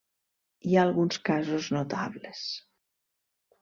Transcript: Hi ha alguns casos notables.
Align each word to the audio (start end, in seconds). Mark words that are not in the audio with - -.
Hi 0.69 0.77
ha 0.77 0.85
alguns 0.85 1.21
casos 1.31 1.71
notables. 1.79 2.43